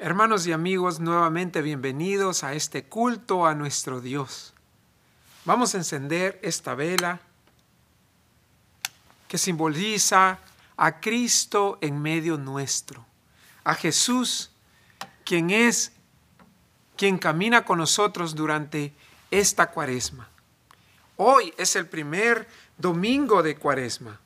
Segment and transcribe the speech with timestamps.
[0.00, 4.54] Hermanos y amigos, nuevamente bienvenidos a este culto a nuestro Dios.
[5.44, 7.20] Vamos a encender esta vela
[9.26, 10.38] que simboliza
[10.76, 13.04] a Cristo en medio nuestro,
[13.64, 14.52] a Jesús,
[15.24, 15.90] quien es
[16.96, 18.94] quien camina con nosotros durante
[19.32, 20.28] esta cuaresma.
[21.16, 24.20] Hoy es el primer domingo de cuaresma.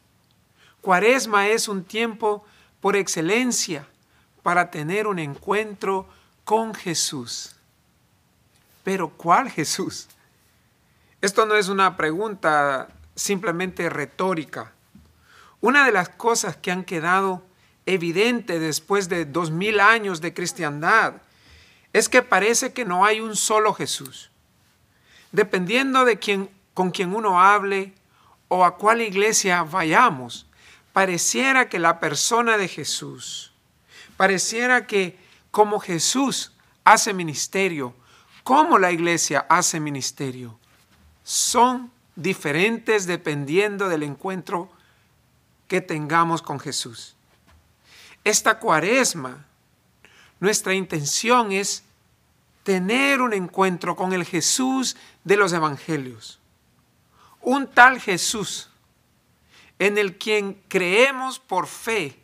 [0.82, 2.45] Cuaresma es un tiempo
[2.82, 3.89] por excelencia
[4.43, 6.06] para tener un encuentro
[6.45, 7.55] con Jesús.
[8.84, 10.09] Pero ¿cuál Jesús?
[11.20, 14.73] Esto no es una pregunta simplemente retórica.
[15.60, 17.42] Una de las cosas que han quedado
[17.87, 21.15] evidente después de dos mil años de cristiandad
[21.93, 24.30] es que parece que no hay un solo Jesús.
[25.30, 27.95] Dependiendo de quién, con quien uno hable
[28.48, 30.46] o a cuál iglesia vayamos,
[30.93, 33.52] pareciera que la persona de Jesús
[34.22, 35.18] Pareciera que
[35.50, 36.52] como Jesús
[36.84, 37.92] hace ministerio,
[38.45, 40.56] como la iglesia hace ministerio,
[41.24, 44.70] son diferentes dependiendo del encuentro
[45.66, 47.16] que tengamos con Jesús.
[48.23, 49.45] Esta cuaresma,
[50.38, 51.82] nuestra intención es
[52.62, 56.38] tener un encuentro con el Jesús de los evangelios.
[57.40, 58.70] Un tal Jesús
[59.80, 62.21] en el quien creemos por fe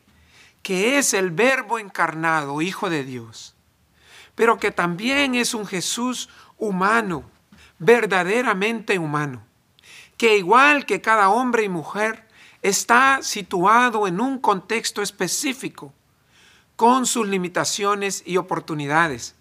[0.62, 3.55] que es el verbo encarnado, Hijo de Dios,
[4.34, 7.25] pero que también es un Jesús humano,
[7.78, 9.42] verdaderamente humano,
[10.17, 12.27] que igual que cada hombre y mujer,
[12.62, 15.92] está situado en un contexto específico,
[16.77, 19.34] con sus limitaciones y oportunidades,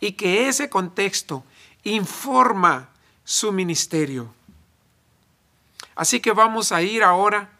[0.00, 1.44] y que ese contexto
[1.82, 2.90] informa
[3.24, 4.34] su ministerio.
[5.94, 7.50] Así que vamos a ir ahora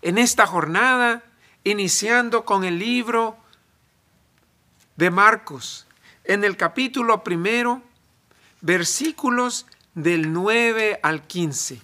[0.00, 1.22] en esta jornada
[1.64, 3.36] iniciando con el libro
[4.96, 5.86] de Marcos,
[6.24, 7.82] en el capítulo primero,
[8.60, 11.80] versículos del 9 al 15.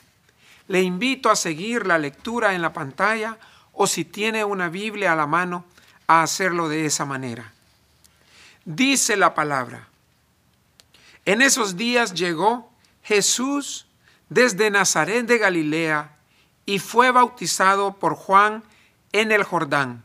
[0.68, 3.38] Le invito a seguir la lectura en la pantalla
[3.72, 5.64] o si tiene una Biblia a la mano,
[6.06, 7.52] a hacerlo de esa manera.
[8.64, 9.88] Dice la palabra.
[11.24, 12.70] En esos días llegó
[13.02, 13.86] Jesús
[14.28, 16.16] desde Nazaret de Galilea
[16.66, 18.62] y fue bautizado por Juan
[19.12, 20.04] en el Jordán.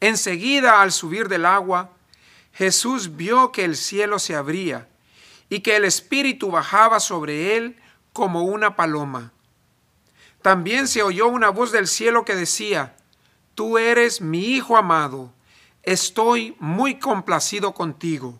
[0.00, 1.90] Enseguida, al subir del agua,
[2.52, 4.88] Jesús vio que el cielo se abría
[5.48, 7.76] y que el Espíritu bajaba sobre él
[8.12, 9.32] como una paloma.
[10.42, 12.96] También se oyó una voz del cielo que decía,
[13.54, 15.32] Tú eres mi Hijo amado,
[15.82, 18.38] estoy muy complacido contigo.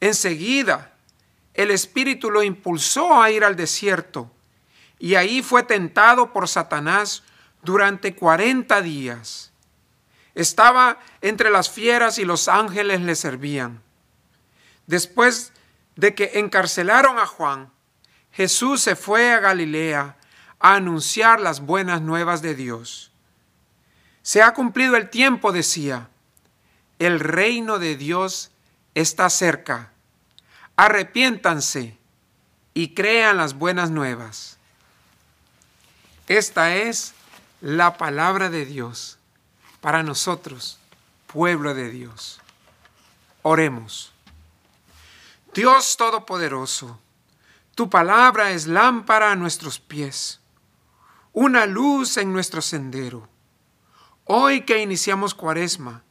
[0.00, 0.92] Enseguida,
[1.54, 4.30] el Espíritu lo impulsó a ir al desierto,
[4.98, 7.22] y ahí fue tentado por Satanás
[7.62, 9.52] durante cuarenta días.
[10.34, 13.82] Estaba entre las fieras y los ángeles le servían.
[14.86, 15.52] Después
[15.96, 17.70] de que encarcelaron a Juan,
[18.32, 20.16] Jesús se fue a Galilea
[20.58, 23.10] a anunciar las buenas nuevas de Dios.
[24.22, 26.08] Se ha cumplido el tiempo, decía.
[26.98, 28.52] El reino de Dios
[28.94, 29.90] está cerca.
[30.76, 31.98] Arrepiéntanse
[32.74, 34.58] y crean las buenas nuevas.
[36.28, 37.14] Esta es
[37.62, 39.18] la palabra de Dios
[39.80, 40.80] para nosotros,
[41.28, 42.40] pueblo de Dios.
[43.42, 44.12] Oremos.
[45.54, 46.98] Dios Todopoderoso,
[47.76, 50.40] tu palabra es lámpara a nuestros pies,
[51.32, 53.28] una luz en nuestro sendero.
[54.24, 56.02] Hoy que iniciamos cuaresma,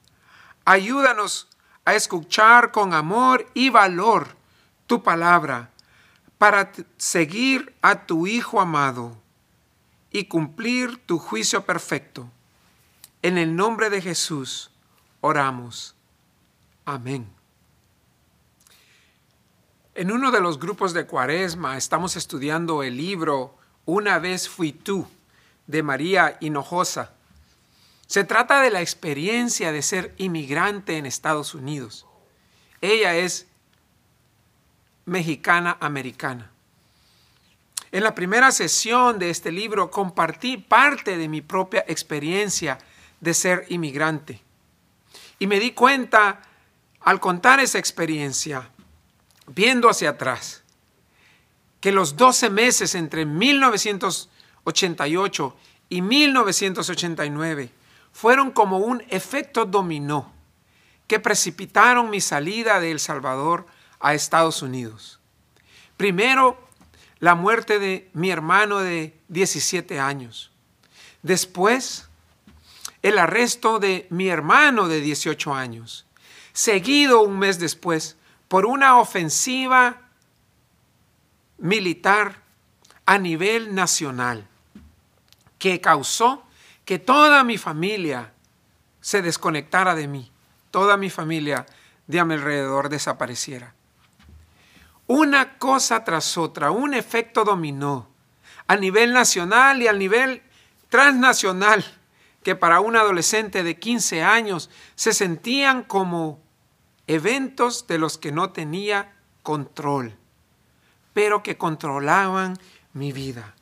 [0.63, 1.49] ayúdanos
[1.83, 4.37] a escuchar con amor y valor
[4.87, 5.69] tu palabra
[6.37, 9.21] para seguir a tu Hijo amado
[10.11, 12.29] y cumplir tu juicio perfecto.
[13.21, 14.71] En el nombre de Jesús
[15.21, 15.95] oramos.
[16.85, 17.27] Amén.
[19.95, 25.07] En uno de los grupos de Cuaresma estamos estudiando el libro Una vez fui tú
[25.67, 27.13] de María Hinojosa.
[28.07, 32.05] Se trata de la experiencia de ser inmigrante en Estados Unidos.
[32.81, 33.47] Ella es
[35.05, 36.50] mexicana americana.
[37.91, 42.77] En la primera sesión de este libro compartí parte de mi propia experiencia
[43.19, 44.41] de ser inmigrante.
[45.39, 46.41] Y me di cuenta
[47.01, 48.69] al contar esa experiencia,
[49.47, 50.63] viendo hacia atrás,
[51.79, 55.57] que los 12 meses entre 1988
[55.89, 57.71] y 1989
[58.11, 60.31] fueron como un efecto dominó
[61.07, 63.65] que precipitaron mi salida de El Salvador
[63.99, 65.19] a Estados Unidos.
[65.97, 66.69] Primero
[67.21, 70.51] la muerte de mi hermano de 17 años.
[71.21, 72.09] Después,
[73.03, 76.05] el arresto de mi hermano de 18 años.
[76.53, 78.17] seguido un mes después
[78.49, 80.01] por una ofensiva
[81.59, 82.41] militar
[83.05, 84.45] a nivel nacional
[85.57, 86.43] que causó
[86.83, 88.33] que toda mi familia
[88.99, 90.29] se desconectara de mí,
[90.71, 91.65] toda mi familia
[92.07, 93.75] de a mi alrededor desapareciera.
[95.13, 98.07] Una cosa tras otra, un efecto dominó
[98.65, 100.41] a nivel nacional y a nivel
[100.87, 101.83] transnacional,
[102.43, 106.39] que para un adolescente de 15 años se sentían como
[107.07, 109.13] eventos de los que no tenía
[109.43, 110.15] control,
[111.11, 112.57] pero que controlaban
[112.93, 113.53] mi vida.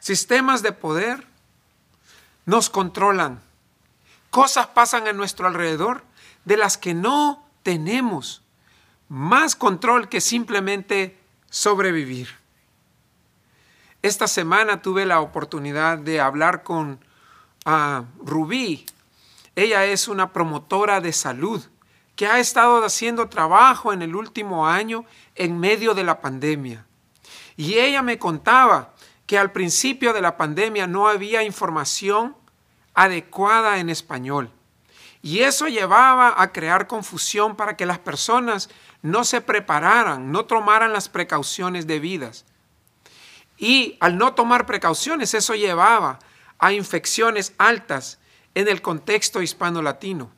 [0.00, 1.26] Sistemas de poder
[2.44, 3.40] nos controlan.
[4.28, 6.04] Cosas pasan a nuestro alrededor
[6.44, 8.42] de las que no tenemos
[9.08, 11.18] más control que simplemente
[11.50, 12.28] sobrevivir.
[14.02, 17.00] Esta semana tuve la oportunidad de hablar con
[17.64, 18.86] uh, Rubí.
[19.54, 21.64] Ella es una promotora de salud
[22.14, 25.04] que ha estado haciendo trabajo en el último año
[25.34, 26.86] en medio de la pandemia.
[27.56, 28.94] Y ella me contaba
[29.26, 32.36] que al principio de la pandemia no había información
[32.94, 34.50] adecuada en español.
[35.20, 38.70] Y eso llevaba a crear confusión para que las personas
[39.06, 42.44] no se prepararan, no tomaran las precauciones debidas.
[43.56, 46.18] Y al no tomar precauciones, eso llevaba
[46.58, 48.18] a infecciones altas
[48.56, 50.30] en el contexto hispano-latino.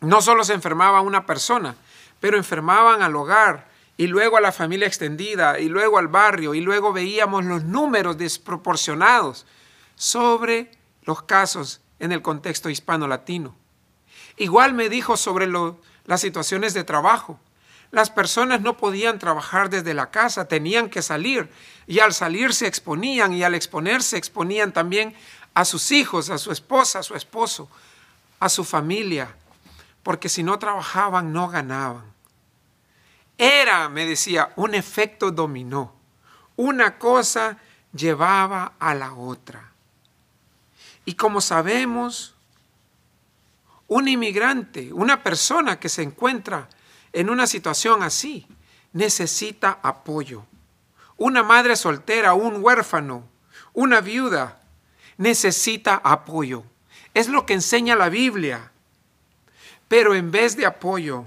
[0.00, 1.76] No solo se enfermaba una persona,
[2.20, 3.68] pero enfermaban al hogar
[3.98, 8.16] y luego a la familia extendida y luego al barrio y luego veíamos los números
[8.16, 9.44] desproporcionados
[9.94, 10.70] sobre
[11.02, 13.54] los casos en el contexto hispano-latino.
[14.38, 15.46] Igual me dijo sobre
[16.06, 17.38] las situaciones de trabajo.
[17.90, 21.50] Las personas no podían trabajar desde la casa, tenían que salir
[21.86, 25.14] y al salir se exponían y al exponerse exponían también
[25.54, 27.68] a sus hijos, a su esposa, a su esposo,
[28.38, 29.34] a su familia,
[30.04, 32.04] porque si no trabajaban no ganaban.
[33.36, 35.94] Era, me decía, un efecto dominó.
[36.56, 37.56] Una cosa
[37.92, 39.72] llevaba a la otra.
[41.04, 42.34] Y como sabemos,
[43.88, 46.68] un inmigrante, una persona que se encuentra
[47.12, 48.46] en una situación así,
[48.92, 50.44] necesita apoyo.
[51.16, 53.28] Una madre soltera, un huérfano,
[53.72, 54.60] una viuda,
[55.16, 56.64] necesita apoyo.
[57.14, 58.72] Es lo que enseña la Biblia.
[59.88, 61.24] Pero en vez de apoyo,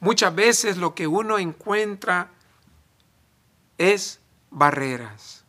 [0.00, 2.30] muchas veces lo que uno encuentra
[3.78, 4.20] es
[4.50, 5.44] barreras,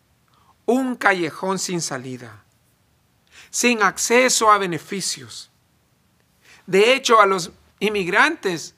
[0.65, 2.44] un callejón sin salida,
[3.50, 5.51] sin acceso a beneficios.
[6.65, 8.75] De hecho, a los inmigrantes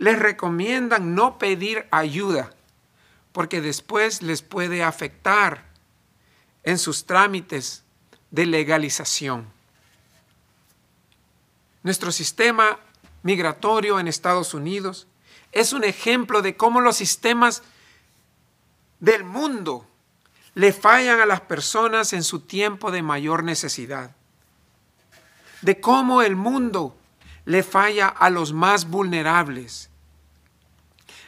[0.00, 2.50] les recomiendan no pedir ayuda,
[3.32, 5.66] porque después les puede afectar
[6.64, 7.84] en sus trámites
[8.30, 9.52] de legalización.
[11.82, 12.78] Nuestro sistema
[13.22, 15.06] migratorio en Estados Unidos
[15.52, 17.62] es un ejemplo de cómo los sistemas
[19.00, 19.86] del mundo
[20.54, 24.16] le fallan a las personas en su tiempo de mayor necesidad.
[25.60, 26.96] De cómo el mundo
[27.44, 29.89] le falla a los más vulnerables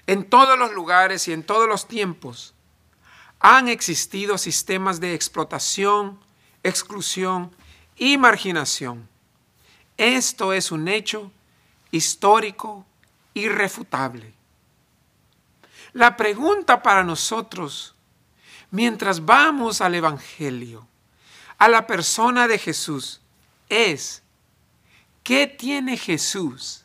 [0.06, 2.54] en todos los lugares y en todos los tiempos
[3.42, 6.20] han existido sistemas de explotación,
[6.62, 7.54] exclusión
[7.96, 9.08] y marginación.
[9.96, 11.32] Esto es un hecho
[11.90, 12.86] histórico
[13.34, 14.32] irrefutable.
[15.92, 17.96] La pregunta para nosotros,
[18.70, 20.86] mientras vamos al Evangelio,
[21.58, 23.20] a la persona de Jesús,
[23.68, 24.22] es,
[25.24, 26.84] ¿qué tiene Jesús?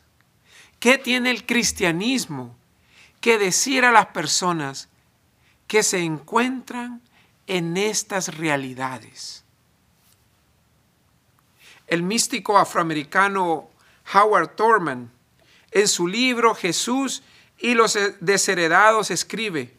[0.80, 2.57] ¿Qué tiene el cristianismo
[3.20, 4.88] que decir a las personas
[5.66, 7.02] que se encuentran
[7.46, 9.44] en estas realidades.
[11.86, 13.70] El místico afroamericano
[14.14, 15.10] Howard Thurman,
[15.70, 17.22] en su libro Jesús
[17.58, 19.74] y los desheredados, escribe,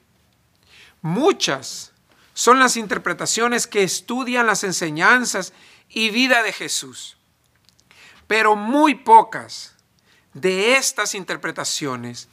[1.01, 1.91] muchas
[2.33, 5.53] son las interpretaciones que estudian las enseñanzas
[5.89, 7.17] y vida de Jesús,
[8.27, 9.75] pero muy pocas
[10.33, 12.27] de estas interpretaciones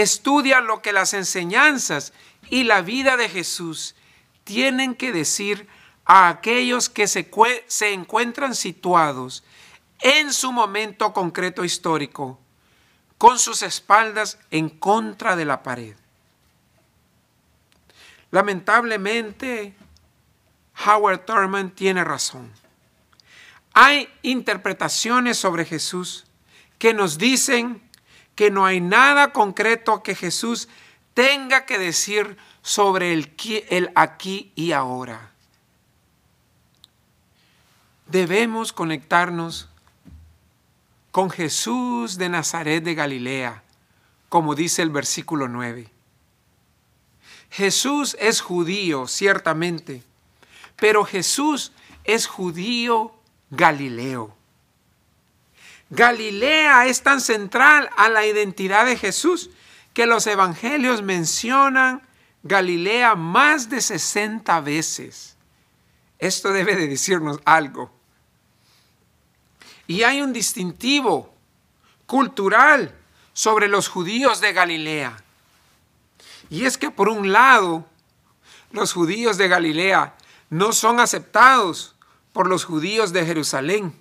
[0.00, 2.12] Estudia lo que las enseñanzas
[2.50, 3.96] y la vida de Jesús
[4.44, 5.66] tienen que decir
[6.04, 7.28] a aquellos que se,
[7.66, 9.42] se encuentran situados
[9.98, 12.38] en su momento concreto histórico,
[13.18, 15.96] con sus espaldas en contra de la pared.
[18.30, 19.74] Lamentablemente,
[20.86, 22.52] Howard Thurman tiene razón.
[23.72, 26.24] Hay interpretaciones sobre Jesús
[26.78, 27.87] que nos dicen
[28.38, 30.68] que no hay nada concreto que Jesús
[31.12, 35.32] tenga que decir sobre el, aquí y ahora.
[38.06, 39.68] Debemos conectarnos
[41.10, 43.64] con Jesús de Nazaret de Galilea,
[44.28, 45.90] como dice el versículo 9.
[47.50, 50.04] Jesús es judío, ciertamente,
[50.76, 51.72] pero Jesús
[52.04, 53.14] es judío
[53.50, 54.37] galileo.
[55.90, 59.50] Galilea es tan central a la identidad de Jesús
[59.94, 62.06] que los evangelios mencionan
[62.42, 65.36] Galilea más de 60 veces.
[66.18, 67.90] Esto debe de decirnos algo.
[69.86, 71.34] Y hay un distintivo
[72.06, 72.94] cultural
[73.32, 75.16] sobre los judíos de Galilea.
[76.50, 77.86] Y es que por un lado,
[78.72, 80.14] los judíos de Galilea
[80.50, 81.94] no son aceptados
[82.32, 83.94] por los judíos de Jerusalén,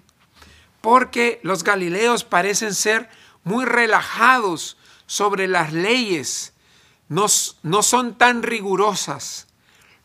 [0.81, 3.10] porque los galileos parecen ser
[3.43, 6.53] muy relajados sobre las leyes,
[7.10, 7.27] no,
[7.63, 9.48] no son tan rigurosas,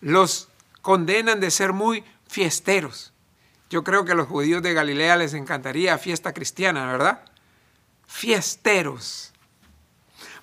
[0.01, 0.49] los
[0.81, 3.13] condenan de ser muy fiesteros.
[3.71, 7.25] Yo creo que a los judíos de Galilea les encantaría fiesta cristiana, ¿verdad?
[8.07, 9.33] Fiesteros.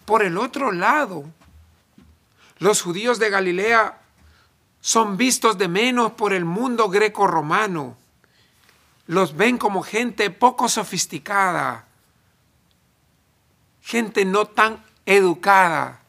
[0.05, 1.25] Por el otro lado,
[2.57, 3.99] los judíos de Galilea
[4.81, 7.95] son vistos de menos por el mundo greco-romano.
[9.09, 11.87] Los ven como gente poco sofisticada,
[13.81, 16.03] gente no tan educada,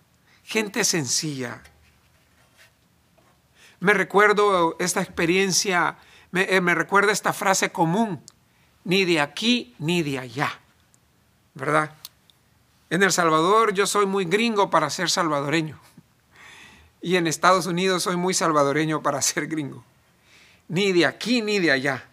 [0.44, 1.62] gente sencilla.
[3.78, 5.96] Me recuerdo esta experiencia,
[6.30, 8.22] me, eh, me, recuerda esta frase común,
[8.84, 10.60] ni de aquí ni de allá,
[11.54, 11.94] ¿verdad?
[12.90, 15.80] En El Salvador yo soy muy gringo para ser salvadoreño.
[17.00, 19.82] Y en Estados Unidos soy muy salvadoreño para ser gringo.
[20.68, 22.09] Ni de aquí ni de allá.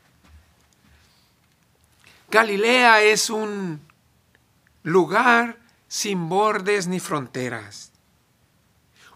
[2.29, 3.79] Galilea es un
[4.83, 5.57] lugar
[5.87, 7.93] sin bordes ni fronteras.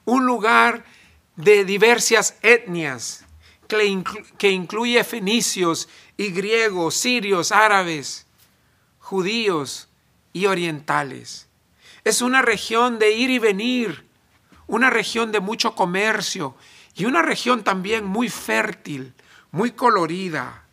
[0.05, 0.85] Un lugar
[1.35, 3.25] de diversas etnias
[4.37, 8.27] que, incluye fenicios y griegos, sirios, árabes,
[8.99, 9.89] judíos
[10.31, 11.47] y orientales.
[12.03, 14.05] Es una región de ir y venir
[14.67, 16.55] una región de mucho comercio
[16.95, 19.13] y una región también muy fértil,
[19.51, 20.63] muy colorida,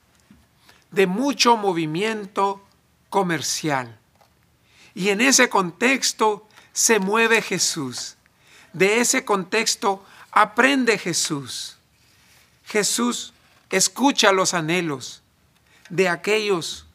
[0.91, 2.63] de mucho movimiento
[3.11, 3.99] comercial.
[4.95, 8.17] Y en ese contexto se mueve Jesús.
[8.73, 11.77] De ese contexto aprende Jesús.
[12.65, 13.33] Jesús
[13.71, 15.23] escucha los anhelos
[15.89, 16.87] de aquellos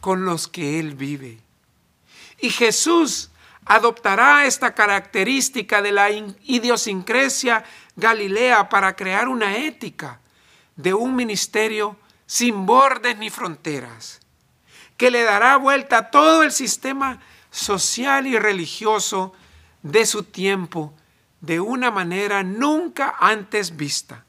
[0.00, 1.38] con los que Él vive.
[2.40, 3.30] Y Jesús
[3.64, 7.64] adoptará esta característica de la idiosincresia
[7.96, 10.20] galilea para crear una ética
[10.76, 11.96] de un ministerio
[12.26, 14.20] sin bordes ni fronteras,
[14.96, 19.32] que le dará vuelta a todo el sistema social y religioso
[19.82, 20.92] de su tiempo
[21.40, 24.24] de una manera nunca antes vista.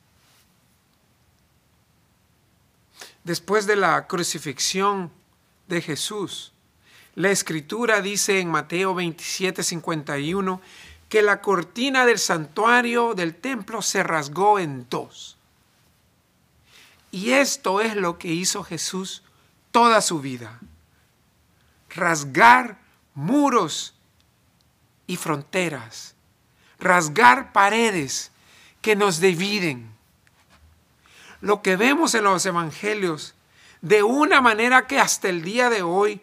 [3.23, 5.11] Después de la crucifixión
[5.67, 6.53] de Jesús,
[7.15, 10.61] la escritura dice en Mateo 27, 51
[11.09, 15.36] que la cortina del santuario del templo se rasgó en dos.
[17.11, 19.23] Y esto es lo que hizo Jesús
[19.71, 20.59] toda su vida.
[21.89, 22.79] Rasgar
[23.13, 23.93] muros
[25.07, 26.15] y fronteras.
[26.79, 28.31] Rasgar paredes
[28.81, 29.95] que nos dividen.
[31.41, 33.35] Lo que vemos en los evangelios
[33.81, 36.21] de una manera que hasta el día de hoy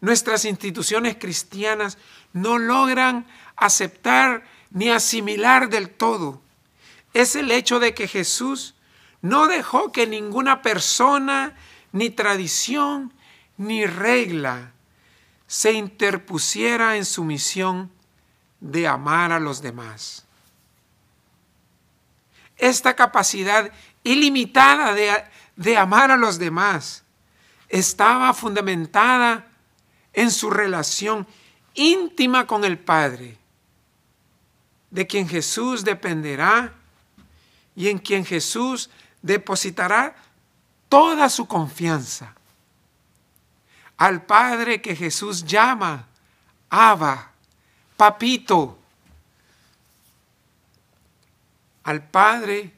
[0.00, 1.98] nuestras instituciones cristianas
[2.32, 6.40] no logran aceptar ni asimilar del todo
[7.14, 8.74] es el hecho de que Jesús
[9.22, 11.56] no dejó que ninguna persona,
[11.92, 13.12] ni tradición,
[13.56, 14.72] ni regla
[15.46, 17.90] se interpusiera en su misión
[18.60, 20.24] de amar a los demás.
[22.56, 23.70] Esta capacidad
[24.02, 25.24] ilimitada de,
[25.56, 27.04] de amar a los demás
[27.68, 29.46] estaba fundamentada
[30.12, 31.26] en su relación
[31.74, 33.38] íntima con el Padre,
[34.90, 36.72] de quien Jesús dependerá
[37.74, 38.90] y en quien Jesús
[39.22, 40.14] depositará
[40.88, 42.34] toda su confianza.
[43.96, 46.06] Al Padre que Jesús llama
[46.68, 47.32] Abba,
[47.96, 48.78] Papito.
[51.84, 52.74] Al Padre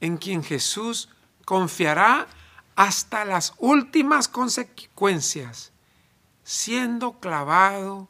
[0.00, 1.08] en quien Jesús
[1.44, 2.26] confiará
[2.74, 5.72] hasta las últimas consecuencias
[6.44, 8.08] siendo clavado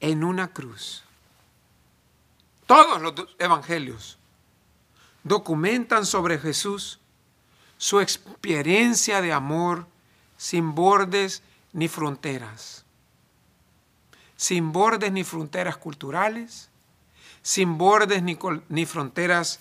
[0.00, 1.04] en una cruz.
[2.66, 4.17] Todos los evangelios
[5.28, 6.98] documentan sobre Jesús
[7.76, 9.86] su experiencia de amor
[10.36, 11.42] sin bordes
[11.72, 12.84] ni fronteras.
[14.36, 16.70] Sin bordes ni fronteras culturales,
[17.42, 19.60] sin bordes ni, ni fronteras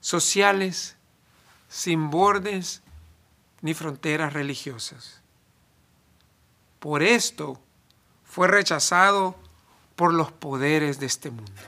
[0.00, 0.96] sociales,
[1.68, 2.82] sin bordes
[3.60, 5.24] ni fronteras religiosas
[6.84, 7.58] por esto
[8.24, 9.36] fue rechazado
[9.96, 11.62] por los poderes de este mundo.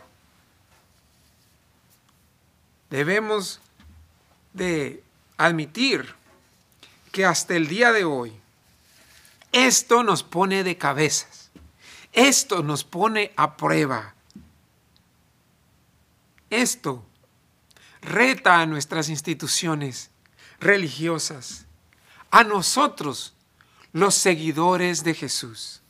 [2.90, 3.60] Debemos
[4.52, 5.02] de
[5.36, 6.14] admitir
[7.12, 8.32] que hasta el día de hoy
[9.52, 11.50] esto nos pone de cabezas.
[12.12, 14.14] Esto nos pone a prueba.
[16.50, 17.04] Esto
[18.02, 20.10] reta a nuestras instituciones
[20.60, 21.66] religiosas,
[22.30, 23.34] a nosotros,
[23.92, 25.80] los seguidores de Jesús.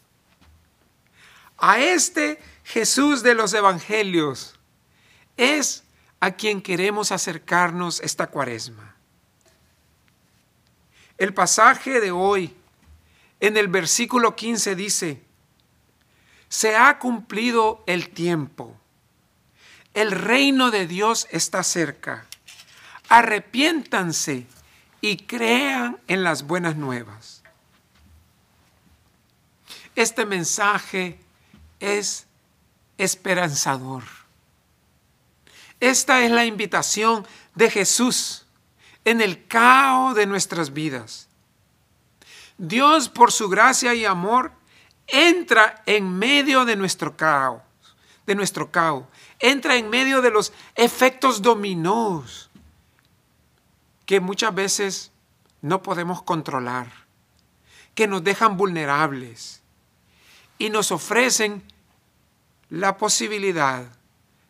[1.58, 4.58] A este Jesús de los Evangelios
[5.36, 5.82] es
[6.20, 8.94] a quien queremos acercarnos esta cuaresma.
[11.18, 12.54] El pasaje de hoy,
[13.40, 15.22] en el versículo 15, dice,
[16.48, 18.76] se ha cumplido el tiempo.
[19.94, 22.26] El reino de Dios está cerca.
[23.08, 24.46] Arrepiéntanse
[25.00, 27.42] y crean en las buenas nuevas.
[29.94, 31.18] Este mensaje
[31.80, 32.26] es
[32.98, 34.02] esperanzador.
[35.80, 38.46] Esta es la invitación de Jesús
[39.04, 41.28] en el caos de nuestras vidas.
[42.58, 44.52] Dios, por su gracia y amor,
[45.06, 47.62] entra en medio de nuestro caos,
[48.26, 49.04] de nuestro caos,
[49.38, 52.50] entra en medio de los efectos dominós
[54.06, 55.12] que muchas veces
[55.60, 56.90] no podemos controlar,
[57.94, 59.62] que nos dejan vulnerables
[60.58, 61.62] y nos ofrecen
[62.68, 63.84] la posibilidad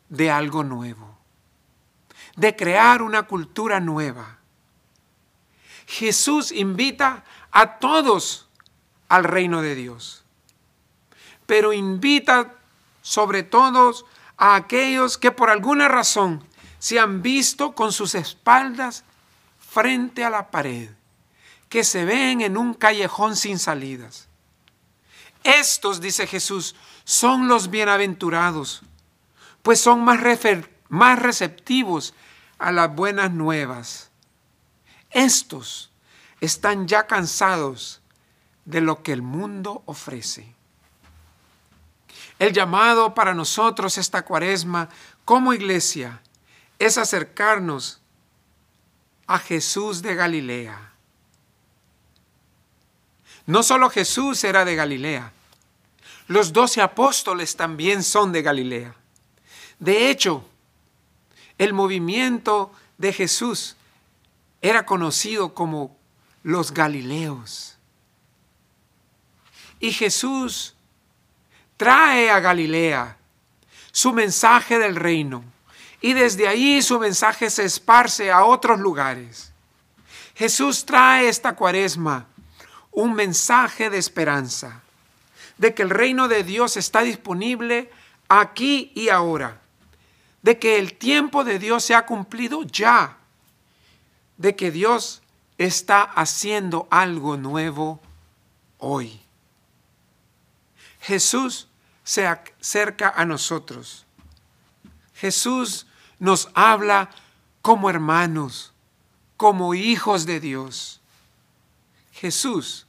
[0.09, 1.16] de algo nuevo,
[2.37, 4.39] de crear una cultura nueva.
[5.87, 8.49] Jesús invita a todos
[9.09, 10.25] al reino de Dios,
[11.47, 12.55] pero invita
[13.03, 13.93] sobre todo
[14.37, 16.45] a aquellos que por alguna razón
[16.79, 19.05] se han visto con sus espaldas
[19.59, 20.91] frente a la pared,
[21.69, 24.29] que se ven en un callejón sin salidas.
[25.45, 26.75] Estos, dice Jesús,
[27.05, 28.83] son los bienaventurados,
[29.63, 30.21] pues son más,
[30.89, 32.15] más receptivos
[32.59, 34.11] a las buenas nuevas.
[35.11, 35.91] Estos
[36.41, 38.01] están ya cansados
[38.65, 40.55] de lo que el mundo ofrece.
[42.39, 44.89] El llamado para nosotros esta cuaresma
[45.25, 46.21] como iglesia
[46.79, 48.01] es acercarnos
[49.27, 50.93] a Jesús de Galilea.
[53.47, 55.33] No solo Jesús era de Galilea,
[56.27, 58.95] los doce apóstoles también son de Galilea.
[59.79, 60.45] De hecho,
[61.59, 63.77] el movimiento de Jesús
[64.61, 65.97] era conocido como
[66.43, 67.77] los Galileos.
[69.81, 70.75] Y Jesús
[71.77, 73.17] trae a Galilea
[73.93, 75.45] su mensaje del reino
[76.01, 79.53] y desde ahí su mensaje se esparce a otros lugares.
[80.35, 82.27] Jesús trae esta cuaresma
[82.93, 84.83] un mensaje de esperanza,
[85.59, 87.91] de que el reino de Dios está disponible
[88.29, 89.61] aquí y ahora,
[90.47, 93.19] de que el tiempo de Dios se ha cumplido ya,
[94.37, 95.21] de que Dios
[95.59, 98.01] está haciendo algo nuevo
[98.79, 99.21] hoy.
[101.01, 101.67] Jesús
[102.05, 104.07] se acerca a nosotros.
[105.15, 105.89] Jesús
[106.21, 107.11] nos habla
[107.61, 108.73] como hermanos,
[109.37, 111.01] como hijos de Dios.
[112.13, 112.87] Jesús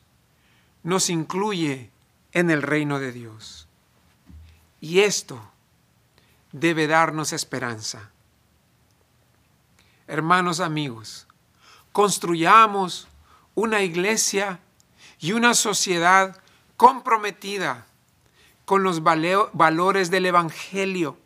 [0.84, 1.89] nos incluye
[2.34, 3.67] en el reino de Dios.
[4.80, 5.41] Y esto
[6.52, 8.12] debe darnos esperanza.
[10.08, 11.28] Hermanos amigos,
[11.92, 13.08] construyamos
[13.56, 14.60] una iglesia
[15.20, 16.42] y una sociedad
[16.78, 17.86] comprometida
[18.66, 21.18] con los valores del Evangelio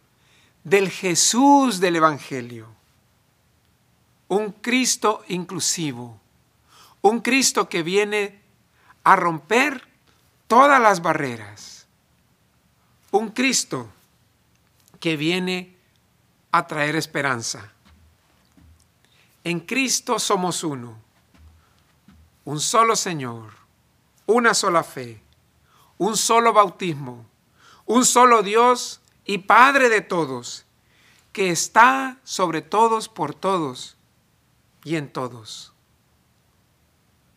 [0.64, 2.68] del Jesús del Evangelio.
[4.28, 6.20] Un Cristo inclusivo.
[7.02, 8.40] Un Cristo que viene
[9.04, 9.88] a romper
[10.48, 11.88] todas las barreras.
[13.12, 13.90] Un Cristo
[15.02, 15.76] que viene
[16.54, 17.74] a traer esperanza.
[19.44, 20.98] En Cristo somos uno.
[22.46, 23.52] Un solo Señor.
[24.28, 25.22] Una sola fe.
[25.98, 27.26] Un solo bautismo.
[27.86, 30.66] Un solo Dios y Padre de todos,
[31.34, 33.98] que está sobre todos, por todos
[34.84, 35.74] y en todos.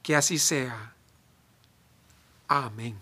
[0.02, 0.94] Que así sea.
[2.46, 2.98] Amén.